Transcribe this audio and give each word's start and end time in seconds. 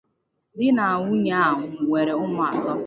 Di 0.57 0.67
na 0.77 0.85
nwunye 0.99 1.33
a 1.45 1.47
nwere 1.85 2.13
umu 2.23 2.39
ato. 2.49 2.73